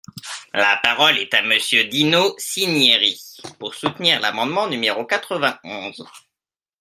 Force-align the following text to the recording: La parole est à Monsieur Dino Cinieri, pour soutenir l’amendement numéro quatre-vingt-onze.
La 0.55 0.79
parole 0.81 1.19
est 1.19 1.31
à 1.35 1.43
Monsieur 1.43 1.83
Dino 1.83 2.33
Cinieri, 2.39 3.21
pour 3.59 3.75
soutenir 3.75 4.19
l’amendement 4.19 4.65
numéro 4.65 5.05
quatre-vingt-onze. 5.05 6.03